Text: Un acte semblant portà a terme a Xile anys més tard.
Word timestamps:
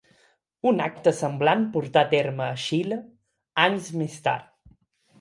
Un 0.71 0.79
acte 0.85 1.13
semblant 1.17 1.69
portà 1.77 2.03
a 2.07 2.11
terme 2.15 2.49
a 2.49 2.59
Xile 2.65 3.01
anys 3.69 3.95
més 4.03 4.21
tard. 4.31 4.79